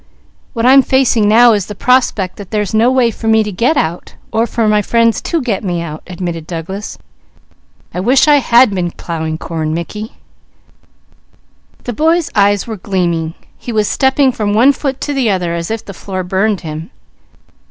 [0.53, 3.77] "What I'm facing now is the prospect that there's no way for me to get
[3.77, 6.97] out, or for my friends to get me out," admitted Douglas.
[7.93, 9.75] "I wish I had been plowing corn."
[11.83, 13.35] The boy's eyes were gleaming.
[13.59, 16.89] He was stepping from one foot to the other as if the floor burned him.